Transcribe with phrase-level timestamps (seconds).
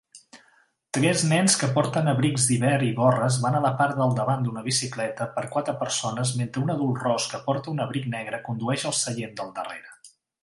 [0.97, 4.63] Tres nens que porten abrics d'hivern i gorres van a la part del davant d'una
[4.69, 8.97] bicicleta per quatre persones mentre un adult ros que porta un abric negre condueix al
[9.05, 9.95] seient del darrera